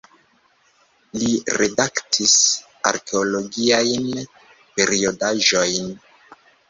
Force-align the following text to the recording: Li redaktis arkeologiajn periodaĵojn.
Li 1.23 1.27
redaktis 1.61 2.33
arkeologiajn 2.93 4.09
periodaĵojn. 4.79 5.93